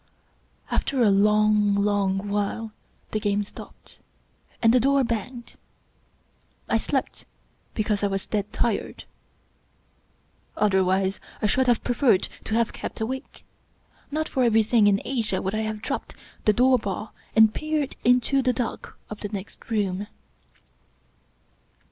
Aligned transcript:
After 0.71 1.03
a 1.03 1.11
long, 1.11 1.75
long 1.75 2.27
while 2.27 2.71
the 3.11 3.19
game 3.19 3.43
stopped, 3.43 3.99
and 4.59 4.73
the 4.73 4.79
door 4.79 5.03
banged. 5.03 5.57
I 6.67 6.79
slept 6.79 7.25
because 7.75 8.01
I 8.01 8.07
was 8.07 8.25
dead 8.25 8.51
tired. 8.51 9.03
Otherwise 10.57 11.19
I 11.39 11.45
should 11.45 11.67
have 11.67 11.83
preferred 11.83 12.29
to 12.45 12.55
have 12.55 12.73
kept 12.73 12.99
awake. 12.99 13.45
Not 14.09 14.27
for 14.27 14.41
every 14.41 14.63
thing 14.63 14.87
in 14.87 15.03
Asia 15.05 15.39
would 15.39 15.53
I 15.53 15.59
have 15.61 15.83
dropped 15.83 16.15
the 16.45 16.53
door 16.53 16.79
bar 16.79 17.11
and 17.35 17.53
peered 17.53 17.95
into 18.03 18.41
the 18.41 18.53
dark 18.53 18.97
of 19.07 19.19
the 19.19 19.29
next 19.29 19.69
room. 19.69 20.07